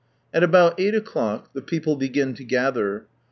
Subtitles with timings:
[0.33, 3.05] At about eight o'clock the people begin to gather.